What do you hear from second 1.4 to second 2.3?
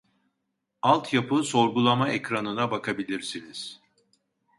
sorgulama